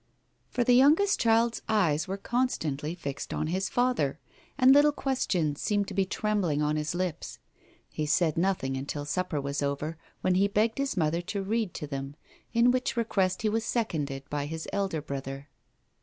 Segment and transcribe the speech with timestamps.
[0.49, 4.19] For the youngest child's eyes were constantly fixed on his father,
[4.57, 7.37] and little questions seemed to be trembling on his lips.
[7.87, 11.85] He said nothing until supper was over, when he begged his mother to read to
[11.85, 12.15] them,
[12.51, 15.49] in which request he was seconded by his elder brother.